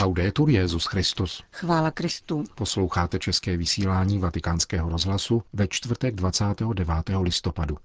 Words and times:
Laudetur 0.00 0.50
Jezus 0.50 0.84
Christus. 0.84 1.42
Chvála 1.52 1.90
Kristu. 1.90 2.44
Posloucháte 2.54 3.18
české 3.18 3.56
vysílání 3.56 4.18
Vatikánského 4.18 4.88
rozhlasu 4.88 5.42
ve 5.52 5.68
čtvrtek 5.68 6.14
29. 6.14 6.88
listopadu. 7.20 7.76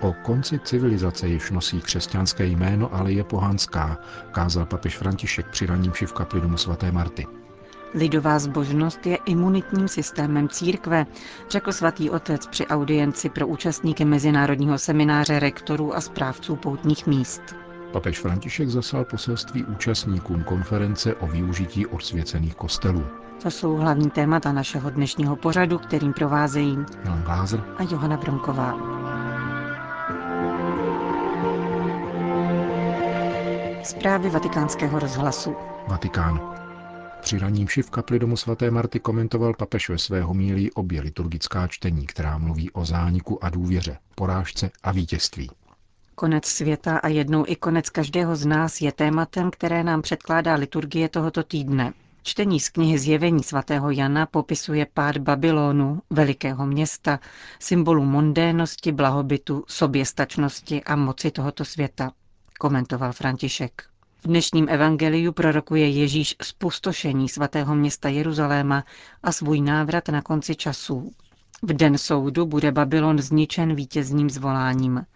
O 0.00 0.12
konci 0.24 0.58
civilizace 0.58 1.28
již 1.28 1.50
nosí 1.50 1.80
křesťanské 1.80 2.46
jméno, 2.46 2.94
ale 2.94 3.12
je 3.12 3.24
pohanská, 3.24 3.98
kázal 4.32 4.66
papež 4.66 4.96
František 4.96 5.46
při 5.50 5.66
raním 5.66 5.92
v 5.92 6.12
kapli 6.12 6.40
domu 6.40 6.56
svaté 6.56 6.92
Marty. 6.92 7.26
Lidová 7.94 8.38
zbožnost 8.38 9.06
je 9.06 9.16
imunitním 9.16 9.88
systémem 9.88 10.48
církve, 10.48 11.06
řekl 11.50 11.72
svatý 11.72 12.10
otec 12.10 12.46
při 12.46 12.66
audienci 12.66 13.28
pro 13.30 13.46
účastníky 13.46 14.04
Mezinárodního 14.04 14.78
semináře 14.78 15.38
rektorů 15.38 15.96
a 15.96 16.00
správců 16.00 16.56
poutních 16.56 17.06
míst. 17.06 17.42
Papež 17.92 18.20
František 18.20 18.68
zaslal 18.68 19.04
poselství 19.04 19.64
účastníkům 19.64 20.44
konference 20.44 21.14
o 21.14 21.26
využití 21.26 21.86
odsvěcených 21.86 22.54
kostelů. 22.54 23.06
To 23.42 23.50
jsou 23.50 23.76
hlavní 23.76 24.10
témata 24.10 24.52
našeho 24.52 24.90
dnešního 24.90 25.36
pořadu, 25.36 25.78
kterým 25.78 26.12
provázejí 26.12 26.78
Jan 27.04 27.22
Glázer 27.22 27.64
a 27.78 27.82
Johana 27.82 28.16
Bromková. 28.16 28.74
Zprávy 33.82 34.30
vatikánského 34.30 34.98
rozhlasu. 34.98 35.56
Vatikán. 35.88 36.61
Při 37.22 37.38
raním 37.38 37.66
v 37.66 37.90
kapli 37.90 38.18
domu 38.18 38.36
svaté 38.36 38.70
Marty 38.70 39.00
komentoval 39.00 39.54
papež 39.54 39.88
ve 39.88 39.98
své 39.98 40.22
homílii 40.22 40.70
obě 40.70 41.00
liturgická 41.00 41.66
čtení, 41.66 42.06
která 42.06 42.38
mluví 42.38 42.70
o 42.70 42.84
zániku 42.84 43.44
a 43.44 43.50
důvěře, 43.50 43.98
porážce 44.14 44.70
a 44.82 44.92
vítězství. 44.92 45.50
Konec 46.14 46.46
světa 46.46 46.98
a 46.98 47.08
jednou 47.08 47.44
i 47.48 47.56
konec 47.56 47.90
každého 47.90 48.36
z 48.36 48.46
nás 48.46 48.80
je 48.80 48.92
tématem, 48.92 49.50
které 49.50 49.84
nám 49.84 50.02
předkládá 50.02 50.54
liturgie 50.54 51.08
tohoto 51.08 51.42
týdne. 51.42 51.92
Čtení 52.22 52.60
z 52.60 52.68
knihy 52.68 52.98
Zjevení 52.98 53.42
svatého 53.42 53.90
Jana 53.90 54.26
popisuje 54.26 54.86
pád 54.94 55.18
Babylonu, 55.18 56.02
velikého 56.10 56.66
města, 56.66 57.20
symbolu 57.58 58.04
mondénosti, 58.04 58.92
blahobytu, 58.92 59.64
soběstačnosti 59.68 60.84
a 60.84 60.96
moci 60.96 61.30
tohoto 61.30 61.64
světa, 61.64 62.12
komentoval 62.58 63.12
František. 63.12 63.91
V 64.24 64.26
dnešním 64.26 64.68
evangeliu 64.68 65.32
prorokuje 65.32 65.88
Ježíš 65.88 66.36
spustošení 66.42 67.28
svatého 67.28 67.74
města 67.74 68.08
Jeruzaléma 68.08 68.84
a 69.22 69.32
svůj 69.32 69.60
návrat 69.60 70.08
na 70.08 70.22
konci 70.22 70.54
časů. 70.54 71.10
V 71.62 71.72
den 71.72 71.98
soudu 71.98 72.46
bude 72.46 72.72
Babylon 72.72 73.18
zničen 73.18 73.74
vítězným 73.74 74.30
zvoláním. 74.30 75.06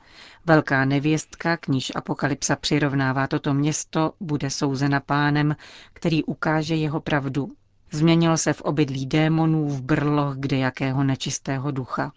Velká 0.46 0.84
nevěstka, 0.84 1.56
k 1.56 1.68
níž 1.68 1.92
Apokalypsa 1.94 2.56
přirovnává 2.56 3.26
toto 3.26 3.54
město, 3.54 4.12
bude 4.20 4.50
souzena 4.50 5.00
pánem, 5.00 5.56
který 5.92 6.24
ukáže 6.24 6.74
jeho 6.74 7.00
pravdu. 7.00 7.52
Změnil 7.91 8.36
se 8.36 8.52
v 8.52 8.60
obydlí 8.60 9.06
démonů 9.06 9.68
v 9.68 9.82
brloch 9.82 10.36
kde 10.36 10.56
jakého 10.56 11.04
nečistého 11.04 11.70
ducha. 11.70 12.12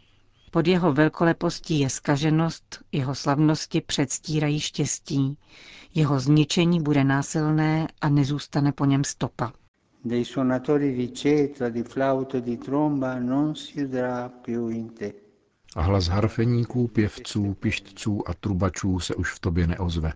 Pod 0.51 0.67
jeho 0.67 0.93
velkolepostí 0.93 1.79
je 1.79 1.89
skaženost, 1.89 2.79
jeho 2.91 3.15
slavnosti 3.15 3.81
předstírají 3.81 4.59
štěstí. 4.59 5.37
Jeho 5.95 6.19
zničení 6.19 6.81
bude 6.81 7.03
násilné 7.03 7.87
a 8.01 8.09
nezůstane 8.09 8.71
po 8.71 8.85
něm 8.85 9.03
stopa. 9.03 9.53
Dei 10.05 10.25
suonatori 10.25 10.95
di 10.95 11.09
cetra, 11.09 11.69
di 11.69 11.83
flauto 11.83 12.39
di 12.39 12.57
tromba 12.57 13.19
non 13.19 13.55
si 13.55 13.85
udrà 13.85 14.29
più 14.29 14.69
in 14.69 14.89
te. 14.89 15.11
A 15.75 15.81
hlas 15.81 16.07
harfeníků, 16.07 16.87
pěvců, 16.87 17.53
pištců 17.53 18.29
a 18.29 18.33
trubačů 18.33 18.99
se 18.99 19.15
už 19.15 19.33
v 19.33 19.39
tobě 19.39 19.67
neozve. 19.67 20.13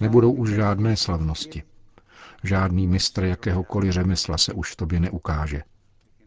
Nebudou 0.00 0.32
už 0.32 0.50
žádné 0.50 0.96
slavnosti. 0.96 1.62
Žádný 2.44 2.86
mistr 2.86 3.24
jakéhokoliv 3.24 3.92
řemesla 3.92 4.38
se 4.38 4.52
už 4.52 4.72
v 4.72 4.76
tobě 4.76 5.00
neukáže. 5.00 5.62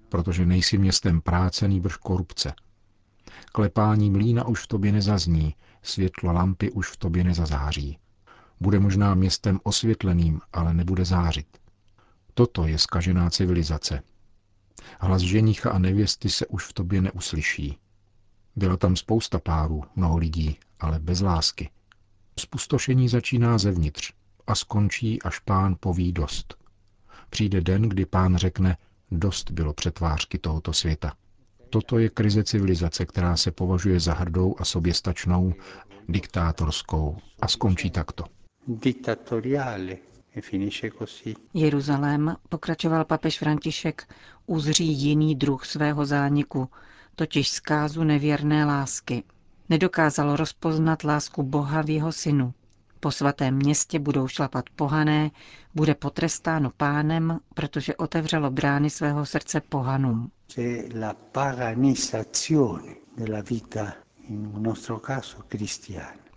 Protože 0.10 0.46
nejsi 0.46 0.78
městem 0.78 1.22
práce, 1.22 1.68
nýbrž 1.68 1.96
korupce. 1.96 2.54
Klepání 3.52 4.10
mlína 4.10 4.48
už 4.48 4.64
v 4.64 4.68
tobě 4.68 4.92
nezazní, 4.92 5.56
světlo 5.82 6.34
lampy 6.34 6.72
už 6.72 6.90
v 6.90 6.98
tobě 6.98 7.24
nezazáří. 7.24 7.98
Bude 8.60 8.80
možná 8.80 9.16
městem 9.16 9.60
osvětleným, 9.64 10.42
ale 10.54 10.74
nebude 10.74 11.06
zářit. 11.06 11.48
Toto 12.34 12.68
je 12.68 12.78
skažená 12.78 13.30
civilizace. 13.30 14.02
Hlas 15.00 15.22
ženicha 15.22 15.70
a 15.70 15.78
nevěsty 15.78 16.30
se 16.30 16.48
už 16.48 16.66
v 16.66 16.74
tobě 16.74 17.02
neuslyší. 17.02 17.78
Byla 18.56 18.78
tam 18.78 18.96
spousta 18.96 19.40
párů, 19.40 19.84
mnoho 19.96 20.18
lidí, 20.18 20.58
ale 20.80 21.00
bez 21.00 21.22
lásky. 21.22 21.70
Spustošení 22.40 23.10
začíná 23.10 23.58
zevnitř 23.58 24.14
a 24.48 24.56
skončí, 24.56 25.22
až 25.22 25.40
pán 25.40 25.76
poví 25.80 26.12
dost. 26.12 26.56
Přijde 27.30 27.62
den, 27.62 27.82
kdy 27.82 28.06
pán 28.06 28.38
řekne, 28.38 28.78
dost 29.12 29.52
bylo 29.52 29.74
přetvářky 29.74 30.38
tohoto 30.38 30.74
světa. 30.74 31.14
Toto 31.72 32.00
je 32.00 32.10
krize 32.10 32.44
civilizace, 32.44 33.06
která 33.06 33.38
se 33.38 33.52
považuje 33.52 34.00
za 34.00 34.14
hrdou 34.14 34.56
a 34.60 34.66
soběstačnou, 34.66 35.54
diktátorskou 36.10 37.18
a 37.42 37.48
skončí 37.48 37.90
takto. 37.90 38.24
E 40.36 41.30
Jeruzalém, 41.54 42.36
pokračoval 42.50 43.06
papež 43.06 43.40
František, 43.40 44.14
uzří 44.46 44.88
jiný 44.88 45.36
druh 45.36 45.66
svého 45.66 46.06
zániku, 46.06 46.70
totiž 47.16 47.50
zkázu 47.50 48.04
nevěrné 48.04 48.66
lásky. 48.66 49.24
Nedokázalo 49.70 50.36
rozpoznat 50.36 51.04
lásku 51.04 51.44
Boha 51.44 51.82
v 51.82 51.90
jeho 51.90 52.12
synu. 52.12 52.54
Po 53.04 53.12
svatém 53.12 53.56
městě 53.56 54.00
budou 54.00 54.28
šlapat 54.28 54.66
pohané, 54.76 55.32
bude 55.76 55.96
potrestáno 55.96 56.72
pánem, 56.78 57.40
protože 57.54 57.96
otevřelo 57.96 58.52
brány 58.52 58.90
svého 58.90 59.26
srdce 59.26 59.62
pohanům. 59.62 60.32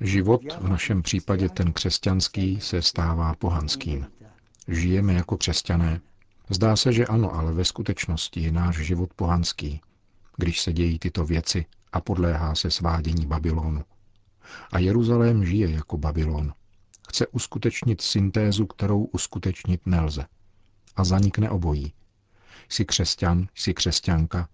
Život, 0.00 0.42
v 0.60 0.68
našem 0.68 1.02
případě 1.02 1.48
ten 1.48 1.72
křesťanský, 1.72 2.60
se 2.60 2.82
stává 2.82 3.34
pohanským. 3.34 4.06
Žijeme 4.68 5.12
jako 5.12 5.36
křesťané. 5.36 6.00
Zdá 6.50 6.76
se, 6.76 6.92
že 6.92 7.06
ano, 7.06 7.34
ale 7.34 7.52
ve 7.52 7.64
skutečnosti 7.64 8.40
je 8.40 8.52
náš 8.52 8.76
život 8.76 9.14
pohanský, 9.16 9.80
když 10.36 10.60
se 10.60 10.72
dějí 10.72 10.98
tyto 10.98 11.24
věci 11.24 11.66
a 11.92 12.00
podléhá 12.00 12.54
se 12.54 12.70
svádění 12.70 13.26
Babylonu. 13.26 13.82
A 14.72 14.78
Jeruzalém 14.78 15.44
žije 15.44 15.70
jako 15.70 15.98
Babylon. 15.98 16.52
Chce 17.08 17.26
uskutečnit 17.26 18.00
syntézu, 18.00 18.66
kterou 18.66 19.04
uskutečnit 19.04 19.80
nelze. 19.86 20.24
A 20.96 21.04
zanikne 21.04 21.50
obojí. 21.50 21.92
Jsi 22.68 22.84
křesťan, 22.84 23.46
jsi 23.54 23.74
křesťanka, 23.74 24.48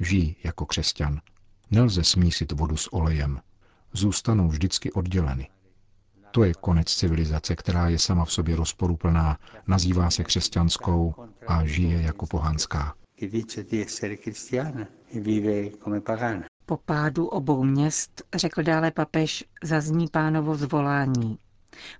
žij 0.00 0.34
jako 0.44 0.66
křesťan. 0.66 1.20
Nelze 1.70 2.04
smísit 2.04 2.52
vodu 2.52 2.76
s 2.76 2.92
olejem. 2.92 3.40
Zůstanou 3.92 4.48
vždycky 4.48 4.92
odděleny. 4.92 5.48
To 6.30 6.44
je 6.44 6.54
konec 6.54 6.94
civilizace, 6.94 7.56
která 7.56 7.88
je 7.88 7.98
sama 7.98 8.24
v 8.24 8.32
sobě 8.32 8.56
rozporuplná, 8.56 9.38
nazývá 9.66 10.10
se 10.10 10.24
křesťanskou 10.24 11.14
a 11.46 11.66
žije 11.66 12.02
jako 12.02 12.26
pohanská. 12.26 12.94
Po 16.68 16.76
pádu 16.76 17.26
obou 17.26 17.64
měst, 17.64 18.22
řekl 18.34 18.62
dále 18.62 18.90
papež, 18.90 19.44
zazní 19.64 20.08
pánovo 20.08 20.54
zvolání. 20.54 21.38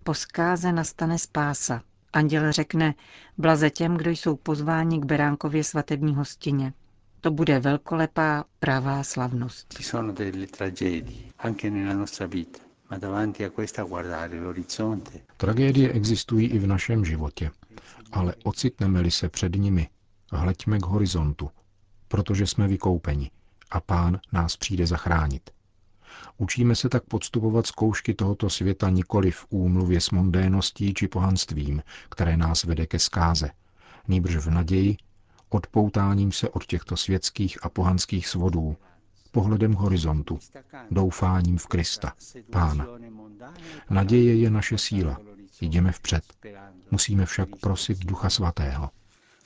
Po 0.05 0.15
zkáze 0.15 0.73
nastane 0.73 1.19
spása. 1.19 1.83
Anděl 2.13 2.53
řekne, 2.53 2.95
blaze 3.39 3.71
těm, 3.71 3.97
kdo 3.97 4.11
jsou 4.11 4.37
pozváni 4.37 5.01
k 5.01 5.05
Beránkově 5.05 5.65
svatební 5.65 6.15
hostině. 6.15 6.73
To 7.21 7.31
bude 7.31 7.59
velkolepá 7.59 8.45
pravá 8.59 9.03
slavnost. 9.03 9.75
Tragédie 15.37 15.93
existují 15.93 16.47
i 16.47 16.59
v 16.59 16.67
našem 16.67 17.05
životě, 17.05 17.51
ale 18.13 18.35
ocitneme-li 18.45 19.11
se 19.11 19.29
před 19.29 19.55
nimi, 19.55 19.89
hleďme 20.33 20.79
k 20.79 20.87
horizontu, 20.87 21.51
protože 22.09 22.47
jsme 22.47 22.69
vykoupeni 22.69 23.31
a 23.71 23.81
pán 23.81 24.21
nás 24.33 24.57
přijde 24.57 24.87
zachránit. 24.87 25.51
Učíme 26.39 26.75
se 26.75 26.89
tak 26.89 27.05
podstupovat 27.05 27.67
zkoušky 27.67 28.15
tohoto 28.15 28.51
světa 28.51 28.91
nikoli 28.91 29.31
v 29.31 29.47
úmluvě 29.49 30.01
s 30.01 30.11
mondéností 30.11 30.95
či 30.95 31.09
pohanstvím, 31.09 31.83
které 32.11 32.37
nás 32.37 32.65
vede 32.65 32.87
ke 32.87 32.99
zkáze, 32.99 33.51
nýbrž 34.09 34.37
v 34.37 34.51
naději, 34.51 34.97
odpoutáním 35.49 36.33
se 36.33 36.49
od 36.49 36.67
těchto 36.67 36.97
světských 36.97 37.65
a 37.65 37.69
pohanských 37.69 38.29
svodů, 38.29 38.77
pohledem 39.33 39.73
horizontu, 39.73 40.39
doufáním 40.91 41.59
v 41.59 41.67
Krista, 41.67 42.13
Pána. 42.51 42.87
Naděje 43.91 44.37
je 44.37 44.51
naše 44.51 44.79
síla. 44.79 45.19
Jdeme 45.61 45.93
vpřed. 45.93 46.25
Musíme 46.91 47.27
však 47.27 47.49
prosit 47.61 47.99
Ducha 48.05 48.31
Svatého. 48.31 48.91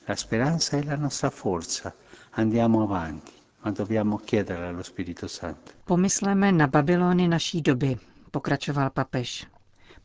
La 0.09 0.15
speranza 0.15 0.77
è 0.77 0.83
la 0.85 0.95
nostra 0.95 1.29
forza. 1.29 1.93
Andiamo 2.33 2.81
avanti. 2.81 3.40
Pomysleme 5.85 6.51
na 6.51 6.67
Babylony 6.67 7.27
naší 7.27 7.61
doby, 7.61 7.97
pokračoval 8.31 8.89
papež. 8.89 9.47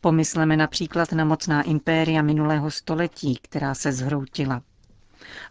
Pomysleme 0.01 0.57
například 0.57 1.13
na 1.13 1.25
mocná 1.25 1.63
impéria 1.63 2.23
minulého 2.23 2.71
století, 2.71 3.39
která 3.43 3.75
se 3.75 3.93
zhroutila. 3.93 4.63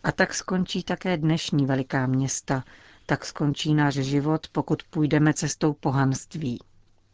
A 0.03 0.11
tak 0.11 0.33
skončí 0.33 0.83
také 0.83 1.17
dnešní 1.17 1.65
veliká 1.65 2.07
města, 2.07 2.63
tak 3.05 3.25
skončí 3.25 3.73
náš 3.73 3.93
život, 3.93 4.47
pokud 4.51 4.83
půjdeme 4.83 5.33
cestou 5.33 5.73
pohanství. 5.73 6.59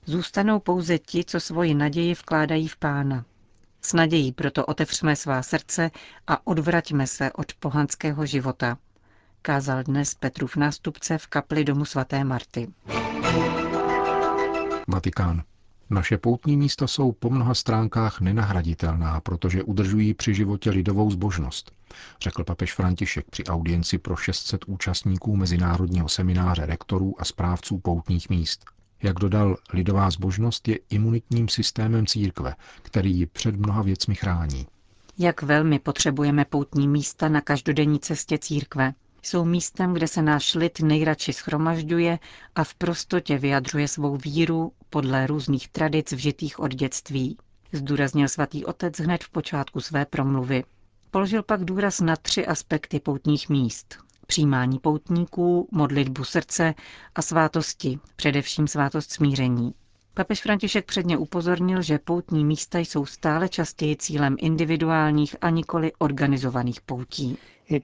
Zůstanou 0.05 0.59
pouze 0.59 0.99
ti, 0.99 1.23
co 1.23 1.39
svoji 1.39 1.73
naději 1.73 2.13
vkládají 2.13 2.67
v 2.67 2.77
Pána. 2.77 3.25
S 3.81 3.93
nadějí 3.93 4.31
proto 4.31 4.65
otevřme 4.65 5.15
svá 5.15 5.43
srdce 5.43 5.91
a 6.27 6.47
odvraťme 6.47 7.07
se 7.07 7.31
od 7.31 7.53
pohanského 7.53 8.25
života, 8.25 8.77
kázal 9.41 9.83
dnes 9.83 10.13
Petrův 10.13 10.55
nástupce 10.55 11.17
v 11.17 11.27
kapli 11.27 11.63
domu 11.63 11.85
svaté 11.85 12.23
Marty. 12.23 12.67
Vatikán. 14.87 15.43
Naše 15.89 16.17
poutní 16.17 16.57
místa 16.57 16.87
jsou 16.87 17.11
po 17.11 17.29
mnoha 17.29 17.53
stránkách 17.53 18.21
nenahraditelná, 18.21 19.19
protože 19.21 19.63
udržují 19.63 20.13
při 20.13 20.33
životě 20.33 20.69
lidovou 20.69 21.11
zbožnost, 21.11 21.71
řekl 22.21 22.43
papež 22.43 22.73
František 22.73 23.25
při 23.29 23.43
audienci 23.43 23.97
pro 23.97 24.15
600 24.15 24.65
účastníků 24.67 25.35
Mezinárodního 25.35 26.09
semináře 26.09 26.65
rektorů 26.65 27.21
a 27.21 27.25
správců 27.25 27.77
poutních 27.77 28.29
míst. 28.29 28.65
Jak 29.03 29.15
dodal, 29.19 29.57
lidová 29.73 30.09
zbožnost 30.09 30.67
je 30.67 30.79
imunitním 30.89 31.49
systémem 31.49 32.05
církve, 32.05 32.55
který 32.81 33.17
ji 33.17 33.25
před 33.25 33.55
mnoha 33.55 33.81
věcmi 33.81 34.15
chrání. 34.15 34.67
Jak 35.17 35.41
velmi 35.41 35.79
potřebujeme 35.79 36.45
poutní 36.45 36.87
místa 36.87 37.29
na 37.29 37.41
každodenní 37.41 37.99
cestě 37.99 38.37
církve. 38.37 38.93
Jsou 39.23 39.45
místem, 39.45 39.93
kde 39.93 40.07
se 40.07 40.21
náš 40.21 40.55
lid 40.55 40.79
nejradši 40.79 41.33
schromažďuje 41.33 42.19
a 42.55 42.63
v 42.63 42.73
prostotě 42.75 43.37
vyjadřuje 43.37 43.87
svou 43.87 44.17
víru 44.17 44.71
podle 44.89 45.27
různých 45.27 45.67
tradic 45.67 46.11
vžitých 46.11 46.59
od 46.59 46.73
dětství, 46.73 47.37
zdůraznil 47.71 48.27
svatý 48.27 48.65
otec 48.65 48.99
hned 48.99 49.23
v 49.23 49.29
počátku 49.29 49.81
své 49.81 50.05
promluvy. 50.05 50.63
Položil 51.11 51.43
pak 51.43 51.65
důraz 51.65 51.99
na 52.01 52.15
tři 52.15 52.45
aspekty 52.47 52.99
poutních 52.99 53.49
míst. 53.49 53.97
Přijímání 54.27 54.79
poutníků, 54.79 55.67
modlitbu 55.71 56.23
srdce 56.23 56.73
a 57.15 57.21
svátosti, 57.21 57.99
především 58.15 58.67
svátost 58.67 59.11
smíření. 59.11 59.73
Papež 60.13 60.41
František 60.41 60.85
předně 60.85 61.17
upozornil, 61.17 61.81
že 61.81 61.99
poutní 61.99 62.45
místa 62.45 62.79
jsou 62.79 63.05
stále 63.05 63.49
častěji 63.49 63.95
cílem 63.95 64.35
individuálních 64.39 65.35
a 65.41 65.49
nikoli 65.49 65.91
organizovaných 65.99 66.81
poutí. 66.81 67.37
Je 67.69 67.79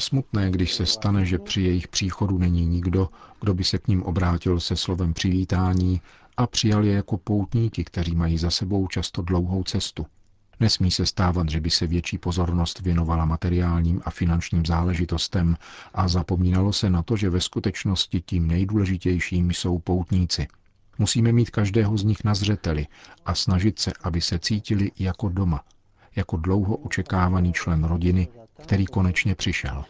smutné, 0.00 0.50
když 0.50 0.74
se 0.74 0.86
stane, 0.86 1.24
že 1.24 1.38
při 1.38 1.60
jejich 1.62 1.88
příchodu 1.88 2.38
není 2.38 2.66
nikdo, 2.66 3.08
kdo 3.40 3.54
by 3.54 3.64
se 3.64 3.78
k 3.78 3.88
ním 3.88 4.02
obrátil 4.02 4.60
se 4.60 4.76
slovem 4.76 5.14
přivítání 5.14 6.00
a 6.36 6.46
přijal 6.46 6.84
je 6.84 6.92
jako 6.92 7.16
poutníky, 7.18 7.84
kteří 7.84 8.14
mají 8.14 8.38
za 8.38 8.50
sebou 8.50 8.86
často 8.86 9.22
dlouhou 9.22 9.64
cestu. 9.64 10.06
Nesmí 10.60 10.90
se 10.90 11.06
stávat, 11.06 11.48
že 11.48 11.60
by 11.60 11.70
se 11.70 11.86
větší 11.86 12.18
pozornost 12.18 12.80
věnovala 12.80 13.24
materiálním 13.24 14.00
a 14.04 14.10
finančním 14.10 14.66
záležitostem 14.66 15.56
a 15.94 16.08
zapomínalo 16.08 16.72
se 16.72 16.90
na 16.90 17.02
to, 17.02 17.16
že 17.16 17.30
ve 17.30 17.40
skutečnosti 17.40 18.20
tím 18.20 18.46
nejdůležitějším 18.46 19.50
jsou 19.50 19.78
poutníci. 19.78 20.46
Musíme 20.98 21.32
mít 21.32 21.50
každého 21.50 21.96
z 21.96 22.04
nich 22.04 22.24
na 22.24 22.34
zřeteli 22.34 22.86
a 23.24 23.34
snažit 23.34 23.78
se, 23.78 23.92
aby 24.02 24.20
se 24.20 24.38
cítili 24.38 24.90
jako 24.98 25.28
doma, 25.28 25.64
jako 26.16 26.36
dlouho 26.36 26.76
očekávaný 26.76 27.52
člen 27.52 27.84
rodiny, 27.84 28.28
který 28.62 28.86
konečně 28.86 29.34
přišel. 29.34 29.84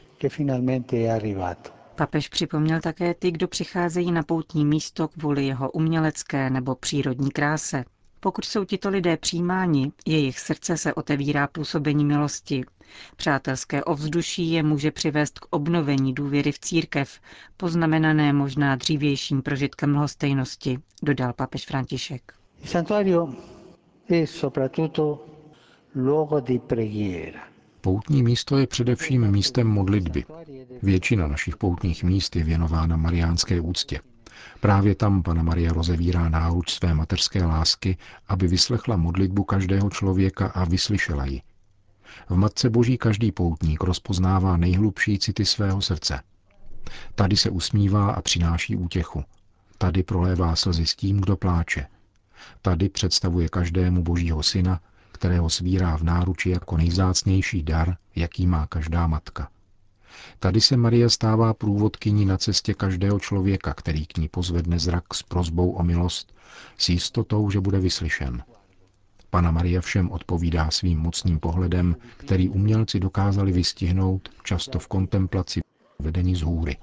Papež 1.94 2.28
připomněl 2.28 2.80
také 2.80 3.14
ty, 3.14 3.30
kdo 3.30 3.48
přicházejí 3.48 4.12
na 4.12 4.22
poutní 4.22 4.64
místo 4.64 5.08
kvůli 5.08 5.46
jeho 5.46 5.70
umělecké 5.70 6.50
nebo 6.50 6.74
přírodní 6.74 7.30
kráse. 7.30 7.84
Pokud 8.20 8.44
jsou 8.44 8.64
tito 8.64 8.88
lidé 8.88 9.16
přijímáni, 9.16 9.92
jejich 10.06 10.38
srdce 10.38 10.76
se 10.76 10.94
otevírá 10.94 11.46
působení 11.46 12.04
milosti. 12.04 12.64
Přátelské 13.16 13.84
ovzduší 13.84 14.50
je 14.52 14.62
může 14.62 14.90
přivést 14.90 15.38
k 15.38 15.46
obnovení 15.50 16.14
důvěry 16.14 16.52
v 16.52 16.58
církev, 16.58 17.20
poznamenané 17.56 18.32
možná 18.32 18.76
dřívějším 18.76 19.42
prožitkem 19.42 19.96
lhostejnosti, 19.96 20.78
dodal 21.02 21.32
papež 21.32 21.66
František. 21.66 22.32
Poutní 27.84 28.23
místo 28.23 28.58
je 28.58 28.67
především 28.67 29.31
místem 29.31 29.67
modlitby. 29.67 30.25
Většina 30.82 31.26
našich 31.26 31.56
poutních 31.56 32.05
míst 32.05 32.37
je 32.37 32.44
věnována 32.44 32.96
mariánské 32.96 33.61
úctě. 33.61 34.00
Právě 34.61 34.94
tam 34.94 35.23
Pana 35.23 35.43
Maria 35.43 35.73
rozevírá 35.73 36.29
náruč 36.29 36.73
své 36.73 36.94
mateřské 36.94 37.44
lásky, 37.44 37.96
aby 38.29 38.49
vyslechla 38.49 38.96
modlitbu 38.96 39.44
každého 39.44 39.90
člověka 39.90 40.46
a 40.46 40.64
vyslyšela 40.64 41.25
ji. 41.25 41.43
V 42.29 42.37
Matce 42.37 42.70
Boží 42.70 42.99
každý 42.99 43.32
poutník 43.32 43.82
rozpoznává 43.82 44.56
nejhlubší 44.56 45.19
city 45.19 45.44
svého 45.44 45.82
srdce. 45.82 46.20
Tady 47.14 47.37
se 47.37 47.50
usmívá 47.50 48.12
a 48.12 48.23
přináší 48.23 48.76
útěchu. 48.76 49.25
Tady 49.79 50.02
prolévá 50.02 50.56
slzy 50.56 50.87
s 50.87 50.96
tím, 50.96 51.20
kdo 51.20 51.37
pláče. 51.37 51.87
Tady 52.62 52.88
představuje 52.88 53.49
každému 53.49 54.02
Božího 54.02 54.43
syna, 54.43 54.81
kterého 55.22 55.50
svírá 55.50 55.96
v 55.96 56.02
náruči 56.02 56.50
jako 56.50 56.76
nejzácnější 56.76 57.62
dar, 57.62 57.96
jaký 58.16 58.46
má 58.46 58.66
každá 58.66 59.06
matka. 59.06 59.48
Tady 60.38 60.60
se 60.60 60.76
Maria 60.76 61.08
stává 61.08 61.54
průvodkyní 61.54 62.26
na 62.26 62.38
cestě 62.38 62.74
každého 62.74 63.20
člověka, 63.20 63.74
který 63.74 64.06
k 64.06 64.19
ní 64.19 64.28
pozvedne 64.28 64.78
zrak 64.78 65.14
s 65.14 65.22
prozbou 65.22 65.70
o 65.70 65.82
milost, 65.82 66.34
s 66.78 66.88
jistotou, 66.88 67.50
že 67.50 67.60
bude 67.60 67.78
vyslyšen. 67.78 68.42
Pana 69.30 69.50
Maria 69.50 69.80
všem 69.80 70.10
odpovídá 70.10 70.70
svým 70.70 70.98
mocným 70.98 71.40
pohledem, 71.40 71.96
který 72.16 72.48
umělci 72.48 73.00
dokázali 73.00 73.52
vystihnout 73.52 74.28
často 74.44 74.78
v 74.78 74.88
kontemplaci 74.88 75.60
vedení 76.02 76.34
z 76.34 76.43
hůry. 76.43 76.76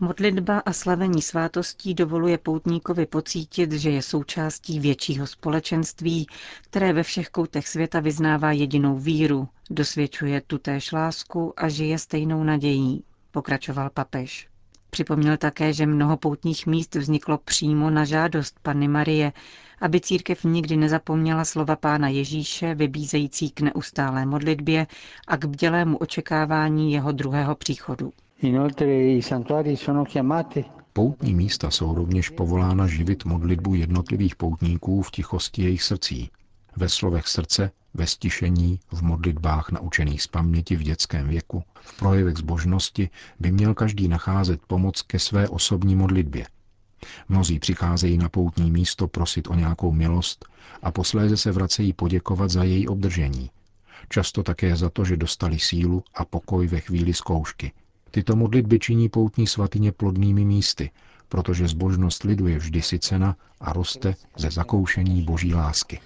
Modlitba 0.00 0.58
a 0.58 0.72
slavení 0.72 1.22
svátostí 1.22 1.94
dovoluje 1.94 2.38
poutníkovi 2.38 3.06
pocítit, 3.06 3.72
že 3.72 3.90
je 3.90 4.02
součástí 4.02 4.80
většího 4.80 5.26
společenství, 5.26 6.26
které 6.62 6.92
ve 6.92 7.02
všech 7.02 7.28
koutech 7.28 7.68
světa 7.68 8.00
vyznává 8.00 8.52
jedinou 8.52 8.96
víru, 8.96 9.48
dosvědčuje 9.70 10.42
tutéž 10.46 10.92
lásku 10.92 11.52
a 11.56 11.68
žije 11.68 11.98
stejnou 11.98 12.44
nadějí, 12.44 13.04
pokračoval 13.30 13.90
papež. 13.90 14.48
Připomněl 14.90 15.36
také, 15.36 15.72
že 15.72 15.86
mnoho 15.86 16.16
poutních 16.16 16.66
míst 16.66 16.94
vzniklo 16.94 17.38
přímo 17.38 17.90
na 17.90 18.04
žádost 18.04 18.56
Panny 18.62 18.88
Marie, 18.88 19.32
aby 19.80 20.00
církev 20.00 20.44
nikdy 20.44 20.76
nezapomněla 20.76 21.44
slova 21.44 21.76
pána 21.76 22.08
Ježíše, 22.08 22.74
vybízející 22.74 23.50
k 23.50 23.60
neustálé 23.60 24.26
modlitbě 24.26 24.86
a 25.28 25.36
k 25.36 25.44
bdělému 25.44 25.96
očekávání 25.96 26.92
jeho 26.92 27.12
druhého 27.12 27.54
příchodu. 27.54 28.12
Poutní 30.92 31.34
místa 31.34 31.70
jsou 31.70 31.94
rovněž 31.94 32.28
povolána 32.28 32.86
živit 32.86 33.24
modlitbu 33.24 33.74
jednotlivých 33.74 34.36
poutníků 34.36 35.02
v 35.02 35.10
tichosti 35.10 35.62
jejich 35.62 35.82
srdcí. 35.82 36.30
Ve 36.76 36.88
slovech 36.88 37.28
srdce, 37.28 37.70
ve 37.94 38.06
stišení, 38.06 38.80
v 38.92 39.02
modlitbách 39.02 39.70
naučených 39.70 40.22
z 40.22 40.26
paměti 40.26 40.76
v 40.76 40.82
dětském 40.82 41.28
věku, 41.28 41.62
v 41.80 41.96
projevech 41.98 42.36
zbožnosti 42.36 43.10
by 43.40 43.52
měl 43.52 43.74
každý 43.74 44.08
nacházet 44.08 44.60
pomoc 44.66 45.02
ke 45.02 45.18
své 45.18 45.48
osobní 45.48 45.96
modlitbě. 45.96 46.46
Mnozí 47.28 47.58
přicházejí 47.58 48.18
na 48.18 48.28
poutní 48.28 48.70
místo 48.70 49.08
prosit 49.08 49.48
o 49.48 49.54
nějakou 49.54 49.92
milost 49.92 50.44
a 50.82 50.90
posléze 50.92 51.36
se 51.36 51.52
vracejí 51.52 51.92
poděkovat 51.92 52.50
za 52.50 52.64
její 52.64 52.88
obdržení. 52.88 53.50
Často 54.08 54.42
také 54.42 54.76
za 54.76 54.90
to, 54.90 55.04
že 55.04 55.16
dostali 55.16 55.58
sílu 55.58 56.02
a 56.14 56.24
pokoj 56.24 56.66
ve 56.66 56.80
chvíli 56.80 57.14
zkoušky. 57.14 57.72
Tyto 58.10 58.36
modlitby 58.36 58.78
činí 58.78 59.08
poutní 59.08 59.46
svatyně 59.46 59.92
plodnými 59.92 60.44
místy, 60.44 60.90
protože 61.28 61.68
zbožnost 61.68 62.22
lidu 62.22 62.46
je 62.46 62.58
vždy 62.58 62.82
sycena 62.82 63.36
a 63.60 63.72
roste 63.72 64.14
ze 64.36 64.50
zakoušení 64.50 65.22
boží 65.22 65.54
lásky. 65.54 66.00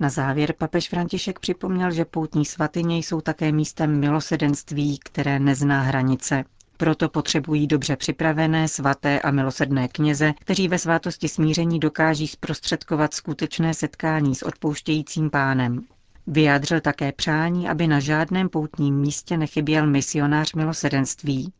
Na 0.00 0.08
závěr 0.10 0.54
papež 0.58 0.88
František 0.88 1.38
připomněl, 1.38 1.90
že 1.90 2.04
poutní 2.04 2.44
svatyně 2.44 2.98
jsou 2.98 3.20
také 3.20 3.52
místem 3.52 4.00
milosedenství, 4.00 4.98
které 5.04 5.38
nezná 5.38 5.82
hranice. 5.82 6.44
Proto 6.76 7.08
potřebují 7.08 7.66
dobře 7.66 7.96
připravené, 7.96 8.68
svaté 8.68 9.20
a 9.20 9.30
milosrdné 9.30 9.88
kněze, 9.88 10.32
kteří 10.40 10.68
ve 10.68 10.78
svátosti 10.78 11.28
smíření 11.28 11.80
dokáží 11.80 12.28
zprostředkovat 12.28 13.14
skutečné 13.14 13.74
setkání 13.74 14.34
s 14.34 14.42
odpouštějícím 14.42 15.30
pánem. 15.30 15.80
Vyjádřil 16.26 16.80
také 16.80 17.12
přání, 17.12 17.68
aby 17.68 17.86
na 17.86 18.00
žádném 18.00 18.48
poutním 18.48 18.94
místě 19.00 19.36
nechyběl 19.36 19.86
misionář 19.86 20.52
milosedenství. 20.54 21.52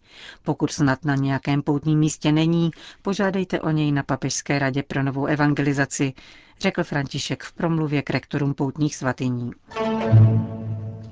Pokud 0.43 0.71
snad 0.71 1.05
na 1.05 1.15
nějakém 1.15 1.63
poutním 1.63 1.99
místě 1.99 2.33
není, 2.33 2.71
požádejte 3.03 3.61
o 3.61 3.71
něj 3.71 3.93
na 3.93 4.03
Papežské 4.03 4.59
radě 4.59 4.83
pro 4.83 5.03
novou 5.03 5.27
evangelizaci, 5.27 6.13
řekl 6.61 6.85
František 6.85 7.43
v 7.43 7.53
promluvě 7.53 8.03
k 8.03 8.11
rektorům 8.11 8.55
poutních 8.55 8.97
svatyní. 8.97 9.51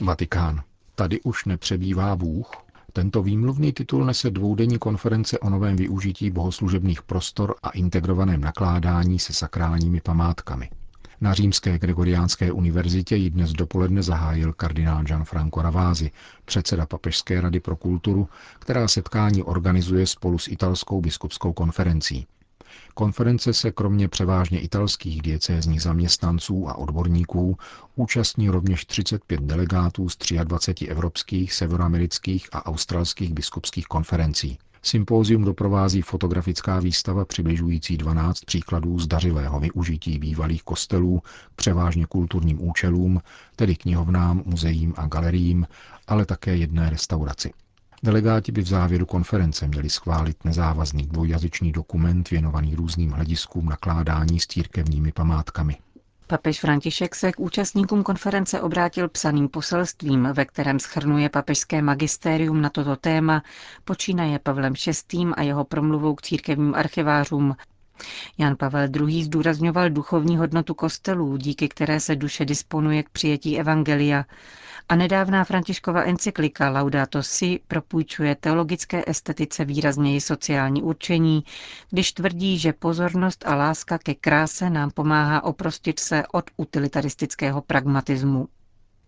Vatikán. 0.04 0.60
Tady 0.94 1.20
už 1.20 1.44
nepřebývá 1.44 2.16
Bůh. 2.16 2.50
Tento 2.94 3.22
výmluvný 3.22 3.72
titul 3.72 4.04
nese 4.04 4.30
dvoudenní 4.30 4.78
konference 4.78 5.38
o 5.38 5.50
novém 5.50 5.76
využití 5.76 6.30
bohoslužebných 6.30 7.02
prostor 7.02 7.54
a 7.62 7.70
integrovaném 7.70 8.40
nakládání 8.40 9.18
se 9.18 9.32
sakrálními 9.32 10.00
památkami. 10.00 10.70
Na 11.20 11.34
Římské 11.34 11.78
gregoriánské 11.78 12.52
univerzitě 12.52 13.16
ji 13.16 13.30
dnes 13.30 13.52
dopoledne 13.52 14.02
zahájil 14.02 14.52
kardinál 14.52 15.02
Gianfranco 15.02 15.62
Ravázi, 15.62 16.10
předseda 16.44 16.86
Papežské 16.86 17.40
rady 17.40 17.60
pro 17.60 17.76
kulturu, 17.76 18.28
která 18.58 18.88
setkání 18.88 19.42
organizuje 19.42 20.06
spolu 20.06 20.38
s 20.38 20.48
italskou 20.48 21.00
biskupskou 21.00 21.52
konferencí. 21.52 22.26
Konference 22.94 23.52
se 23.52 23.70
kromě 23.70 24.08
převážně 24.08 24.60
italských 24.60 25.22
diecézních 25.22 25.82
zaměstnanců 25.82 26.68
a 26.68 26.74
odborníků 26.78 27.56
účastní 27.96 28.48
rovněž 28.50 28.84
35 28.84 29.40
delegátů 29.40 30.08
z 30.08 30.16
23 30.44 30.86
evropských, 30.88 31.52
severoamerických 31.54 32.48
a 32.52 32.66
australských 32.66 33.32
biskupských 33.34 33.86
konferencí. 33.86 34.58
Sympózium 34.84 35.44
doprovází 35.44 36.02
fotografická 36.02 36.80
výstava 36.80 37.24
přibližující 37.24 37.96
12 37.96 38.40
příkladů 38.44 38.98
zdařilého 38.98 39.60
využití 39.60 40.18
bývalých 40.18 40.62
kostelů 40.62 41.20
k 41.20 41.54
převážně 41.56 42.06
kulturním 42.06 42.68
účelům, 42.68 43.20
tedy 43.56 43.76
knihovnám, 43.76 44.42
muzeím 44.46 44.94
a 44.96 45.06
galeriím, 45.06 45.66
ale 46.06 46.26
také 46.26 46.56
jedné 46.56 46.90
restauraci. 46.90 47.52
Delegáti 48.04 48.52
by 48.52 48.62
v 48.62 48.68
závěru 48.68 49.06
konference 49.06 49.68
měli 49.68 49.90
schválit 49.90 50.44
nezávazný 50.44 51.06
dvojjazyčný 51.06 51.72
dokument 51.72 52.30
věnovaný 52.30 52.74
různým 52.74 53.10
hlediskům 53.10 53.66
nakládání 53.66 54.40
s 54.40 54.46
církevními 54.46 55.12
památkami. 55.12 55.76
Papež 56.26 56.60
František 56.60 57.14
se 57.14 57.32
k 57.32 57.40
účastníkům 57.40 58.02
konference 58.02 58.60
obrátil 58.60 59.08
psaným 59.08 59.48
poselstvím, 59.48 60.28
ve 60.32 60.44
kterém 60.44 60.78
schrnuje 60.78 61.28
papežské 61.28 61.82
magistérium 61.82 62.60
na 62.60 62.70
toto 62.70 62.96
téma, 62.96 63.42
počínaje 63.84 64.38
Pavlem 64.38 64.72
VI. 64.72 65.24
a 65.36 65.42
jeho 65.42 65.64
promluvou 65.64 66.14
k 66.14 66.22
církevním 66.22 66.74
archivářům. 66.74 67.56
Jan 68.38 68.56
Pavel 68.56 68.88
II. 69.08 69.24
zdůrazňoval 69.24 69.90
duchovní 69.90 70.36
hodnotu 70.36 70.74
kostelů, 70.74 71.36
díky 71.36 71.68
které 71.68 72.00
se 72.00 72.16
duše 72.16 72.44
disponuje 72.44 73.02
k 73.02 73.08
přijetí 73.08 73.60
evangelia 73.60 74.24
a 74.88 74.96
nedávná 74.96 75.44
Františkova 75.44 76.02
encyklika 76.02 76.70
Laudato 76.70 77.22
Si 77.22 77.60
propůjčuje 77.68 78.34
teologické 78.34 79.04
estetice 79.06 79.64
výrazněji 79.64 80.20
sociální 80.20 80.82
určení, 80.82 81.44
když 81.90 82.12
tvrdí, 82.12 82.58
že 82.58 82.72
pozornost 82.72 83.44
a 83.46 83.54
láska 83.54 83.98
ke 83.98 84.14
kráse 84.14 84.70
nám 84.70 84.90
pomáhá 84.90 85.44
oprostit 85.44 85.98
se 86.00 86.22
od 86.32 86.50
utilitaristického 86.56 87.62
pragmatismu. 87.62 88.48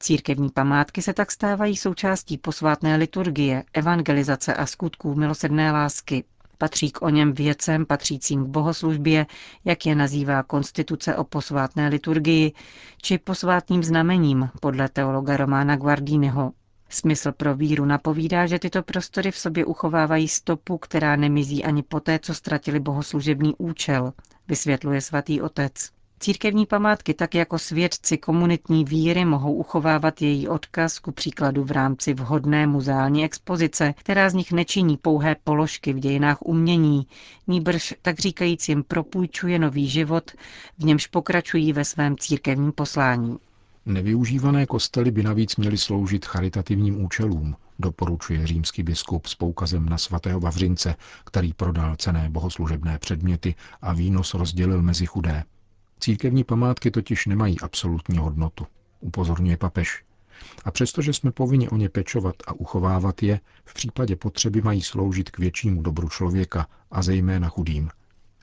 Církevní 0.01 0.51
památky 0.51 1.03
se 1.03 1.13
tak 1.13 1.31
stávají 1.33 1.77
součástí 1.77 2.39
posvátné 2.39 2.97
liturgie, 2.97 3.65
evangelizace 3.73 4.55
a 4.55 4.67
skutků 4.67 5.15
milosrdné 5.15 5.73
lásky. 5.73 6.25
Patří 6.59 6.91
k 6.91 7.03
o 7.03 7.09
něm 7.09 7.33
věcem 7.33 7.87
patřícím 7.87 8.45
k 8.45 8.49
bohoslužbě, 8.49 9.27
jak 9.65 9.87
je 9.87 9.95
nazývá 9.95 10.43
konstituce 10.43 11.17
o 11.17 11.25
posvátné 11.25 11.89
liturgii, 11.89 12.53
či 13.03 13.19
posvátným 13.19 13.83
znamením 13.85 14.51
podle 14.61 14.89
teologa 14.89 15.37
Romána 15.37 15.77
Guardiniho. 15.77 16.53
Smysl 16.89 17.33
pro 17.33 17.55
víru 17.57 17.85
napovídá, 17.85 18.47
že 18.47 18.59
tyto 18.59 18.83
prostory 18.83 19.31
v 19.31 19.39
sobě 19.39 19.65
uchovávají 19.65 20.29
stopu, 20.29 20.79
která 20.79 21.17
nemizí 21.17 21.65
ani 21.65 21.83
poté, 21.83 22.19
co 22.19 22.35
ztratili 22.35 22.81
bohoslužebný 22.81 23.55
účel, 23.59 24.13
vysvětluje 24.49 25.01
svatý 25.01 25.41
otec. 25.41 25.91
Církevní 26.21 26.67
památky 26.67 27.15
tak 27.15 27.35
jako 27.35 27.59
svědci 27.59 28.19
komunitní 28.19 28.85
víry 28.85 29.25
mohou 29.25 29.55
uchovávat 29.55 30.23
její 30.23 30.49
odkaz 30.49 30.99
ku 30.99 31.13
příkladu 31.13 31.65
v 31.65 31.71
rámci 31.71 32.15
vhodné 32.15 32.67
muzeální 32.67 33.25
expozice, 33.25 33.95
která 33.97 34.31
z 34.31 34.35
nich 34.35 34.53
nečiní 34.53 34.97
pouhé 34.97 35.37
položky 35.45 35.93
v 35.93 35.99
dějinách 35.99 36.43
umění, 36.43 37.07
nýbrž 37.47 37.95
tak 38.03 38.19
říkajíc 38.19 38.69
jim 38.69 38.83
propůjčuje 38.83 39.59
nový 39.59 39.89
život, 39.89 40.31
v 40.79 40.85
němž 40.85 41.07
pokračují 41.07 41.73
ve 41.73 41.85
svém 41.85 42.17
církevním 42.19 42.73
poslání. 42.73 43.37
Nevyužívané 43.87 44.67
kostely 44.67 45.11
by 45.11 45.23
navíc 45.23 45.57
měly 45.57 45.79
sloužit 45.79 46.27
charitativním 46.27 47.05
účelům, 47.05 47.57
doporučuje 47.79 48.47
římský 48.47 48.83
biskup 48.83 49.27
s 49.27 49.35
poukazem 49.35 49.89
na 49.89 49.99
svatého 49.99 50.41
Vavřince, 50.41 50.95
který 51.25 51.53
prodal 51.53 51.97
cené 51.97 52.29
bohoslužebné 52.31 52.99
předměty 52.99 53.55
a 53.83 53.93
výnos 53.93 54.35
rozdělil 54.35 54.83
mezi 54.83 55.07
chudé. 55.07 55.45
Církevní 56.01 56.45
památky 56.45 56.91
totiž 56.91 57.27
nemají 57.27 57.61
absolutní 57.61 58.19
hodnotu, 58.19 58.67
upozorňuje 59.01 59.57
papež. 59.57 60.05
A 60.65 60.71
přestože 60.71 61.13
jsme 61.13 61.33
povinni 61.33 61.69
o 61.69 61.77
ně 61.77 61.89
pečovat 61.89 62.35
a 62.47 62.53
uchovávat 62.53 63.23
je, 63.23 63.41
v 63.65 63.75
případě 63.75 64.17
potřeby 64.17 64.63
mají 64.63 64.83
sloužit 64.83 65.31
k 65.31 65.39
většímu 65.39 65.83
dobru 65.83 66.09
člověka 66.09 66.67
a 66.91 67.03
zejména 67.03 67.49
chudým. 67.49 67.91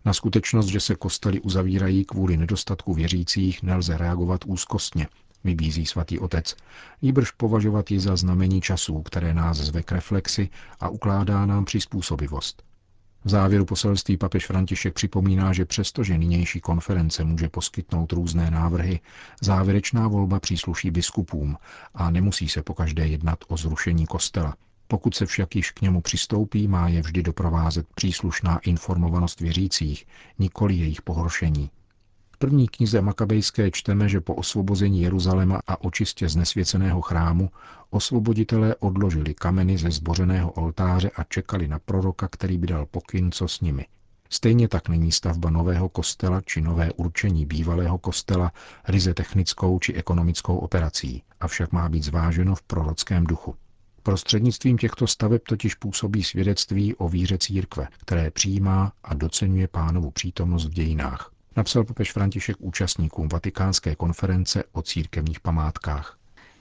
Na 0.06 0.14
skutečnost, 0.14 0.66
že 0.68 0.80
se 0.80 0.96
kostely 0.96 1.42
uzavírají 1.42 2.06
kvůli 2.06 2.38
nedostatku 2.38 2.94
věřících, 2.94 3.64
nelze 3.64 3.98
reagovat 3.98 4.42
úzkostně, 4.46 5.08
vybízí 5.44 5.86
svatý 5.86 6.20
otec, 6.20 6.56
jíbrž 7.02 7.32
považovat 7.32 7.92
ji 7.92 8.00
za 8.00 8.16
znamení 8.16 8.62
časů, 8.62 9.02
které 9.02 9.34
nás 9.34 9.58
zve 9.58 9.84
k 9.84 9.92
reflexi 9.92 10.50
a 10.80 10.90
ukládá 10.90 11.46
nám 11.46 11.66
přizpůsobivost. 11.66 12.64
V 13.26 13.30
závěru 13.30 13.66
poselství 13.66 14.18
papež 14.18 14.46
František 14.46 14.94
připomíná, 14.94 15.54
že 15.54 15.66
přestože 15.66 16.18
nynější 16.18 16.60
konference 16.60 17.24
může 17.24 17.50
poskytnout 17.50 18.12
různé 18.12 18.52
návrhy, 18.52 19.00
závěrečná 19.42 20.08
volba 20.08 20.40
přísluší 20.40 20.92
biskupům 20.92 21.58
a 21.94 22.12
nemusí 22.12 22.50
se 22.50 22.64
pokaždé 22.64 23.08
jednat 23.08 23.40
o 23.48 23.58
zrušení 23.58 24.06
kostela. 24.06 24.56
Pokud 24.88 25.16
se 25.16 25.26
však 25.26 25.56
již 25.56 25.72
k 25.72 25.82
němu 25.82 26.02
přistoupí, 26.02 26.68
má 26.68 26.88
je 26.88 27.02
vždy 27.02 27.24
doprovázet 27.24 27.88
příslušná 27.96 28.60
informovanost 28.60 29.40
věřících, 29.40 30.08
nikoli 30.40 30.74
jejich 30.76 31.02
pohoršení 31.02 31.70
první 32.42 32.68
knize 32.68 33.02
Makabejské 33.02 33.72
čteme, 33.72 34.10
že 34.10 34.22
po 34.22 34.36
osvobození 34.36 35.02
Jeruzaléma 35.02 35.62
a 35.68 35.82
očistě 35.82 36.30
znesvěceného 36.30 37.02
chrámu 37.02 37.50
osvoboditelé 37.90 38.76
odložili 38.76 39.34
kameny 39.34 39.78
ze 39.78 39.92
zbořeného 39.92 40.52
oltáře 40.52 41.12
a 41.16 41.24
čekali 41.24 41.68
na 41.68 41.80
proroka, 41.80 42.28
který 42.28 42.58
by 42.58 42.68
dal 42.68 42.86
pokyn, 42.86 43.32
co 43.32 43.48
s 43.48 43.62
nimi. 43.62 43.86
Stejně 44.30 44.68
tak 44.68 44.90
není 44.90 45.12
stavba 45.12 45.50
nového 45.50 45.90
kostela 45.90 46.42
či 46.42 46.62
nové 46.62 46.92
určení 46.92 47.46
bývalého 47.46 47.98
kostela 47.98 48.52
ryze 48.88 49.14
technickou 49.14 49.80
či 49.80 49.94
ekonomickou 49.94 50.58
operací, 50.58 51.24
avšak 51.40 51.72
má 51.72 51.90
být 51.90 52.04
zváženo 52.04 52.56
v 52.56 52.62
prorockém 52.62 53.24
duchu. 53.24 53.56
Prostřednictvím 54.04 54.78
těchto 54.78 55.08
staveb 55.08 55.42
totiž 55.48 55.76
působí 55.76 56.24
svědectví 56.24 56.96
o 56.96 57.10
víře 57.10 57.38
církve, 57.38 57.88
které 58.00 58.32
přijímá 58.32 58.92
a 59.04 59.14
docenuje 59.14 59.68
pánovu 59.68 60.12
přítomnost 60.12 60.66
v 60.66 60.74
dějinách 60.74 61.32
napsal 61.56 61.84
papež 61.84 62.12
František 62.12 62.56
účastníkům 62.60 63.28
vatikánské 63.30 63.96
konference 63.96 64.64
o 64.72 64.82
církevních 64.82 65.40
památkách. 65.40 66.18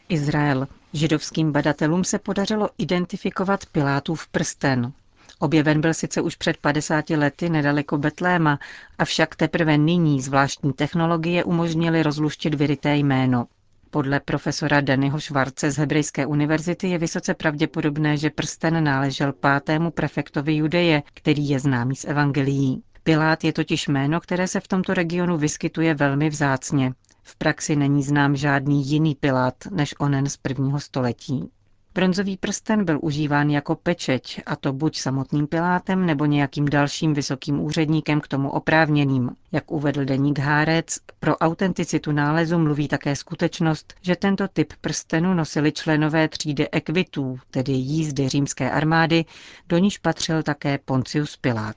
Izrael. 0.08 0.68
Židovským 0.92 1.52
badatelům 1.52 2.04
se 2.04 2.18
podařilo 2.18 2.68
identifikovat 2.78 3.66
Pilátův 3.66 4.28
prsten. 4.28 4.92
Objeven 5.38 5.80
byl 5.80 5.94
sice 5.94 6.20
už 6.20 6.36
před 6.36 6.56
50 6.56 7.10
lety 7.10 7.48
nedaleko 7.50 7.98
Betléma, 7.98 8.58
avšak 8.98 9.36
teprve 9.36 9.78
nyní 9.78 10.20
zvláštní 10.20 10.72
technologie 10.72 11.44
umožnily 11.44 12.02
rozluštit 12.02 12.54
vyryté 12.54 12.96
jméno. 12.96 13.46
Podle 13.90 14.20
profesora 14.20 14.80
Danyho 14.80 15.20
Švarce 15.20 15.70
z 15.70 15.76
Hebrejské 15.76 16.26
univerzity 16.26 16.88
je 16.88 16.98
vysoce 16.98 17.34
pravděpodobné, 17.34 18.16
že 18.16 18.30
prsten 18.30 18.84
náležel 18.84 19.32
pátému 19.32 19.90
prefektovi 19.90 20.54
Judeje, 20.54 21.02
který 21.14 21.48
je 21.48 21.60
známý 21.60 21.96
z 21.96 22.04
evangelií. 22.04 22.82
Pilát 23.10 23.44
je 23.44 23.52
totiž 23.52 23.88
jméno, 23.88 24.20
které 24.20 24.48
se 24.48 24.60
v 24.60 24.68
tomto 24.68 24.94
regionu 24.94 25.36
vyskytuje 25.38 25.94
velmi 25.94 26.28
vzácně. 26.30 26.92
V 27.22 27.36
praxi 27.36 27.76
není 27.76 28.02
znám 28.02 28.36
žádný 28.36 28.86
jiný 28.86 29.14
Pilát 29.14 29.54
než 29.70 29.94
onen 29.98 30.26
z 30.28 30.36
prvního 30.36 30.80
století. 30.80 31.50
Bronzový 31.94 32.36
prsten 32.36 32.84
byl 32.84 32.98
užíván 33.02 33.50
jako 33.50 33.74
pečeť, 33.74 34.40
a 34.46 34.56
to 34.56 34.72
buď 34.72 34.98
samotným 34.98 35.46
Pilátem 35.46 36.06
nebo 36.06 36.24
nějakým 36.26 36.64
dalším 36.68 37.14
vysokým 37.14 37.60
úředníkem 37.60 38.20
k 38.20 38.28
tomu 38.28 38.50
oprávněným. 38.50 39.30
Jak 39.52 39.70
uvedl 39.70 40.04
deník 40.04 40.38
Hárec, 40.38 40.98
pro 41.20 41.36
autenticitu 41.36 42.12
nálezu 42.12 42.58
mluví 42.58 42.88
také 42.88 43.16
skutečnost, 43.16 43.94
že 44.02 44.16
tento 44.16 44.48
typ 44.48 44.72
prstenu 44.80 45.34
nosili 45.34 45.72
členové 45.72 46.28
třídy 46.28 46.70
ekvitů, 46.70 47.38
tedy 47.50 47.72
jízdy 47.72 48.28
římské 48.28 48.70
armády, 48.70 49.24
do 49.68 49.78
níž 49.78 49.98
patřil 49.98 50.42
také 50.42 50.78
Poncius 50.84 51.36
Pilát. 51.36 51.76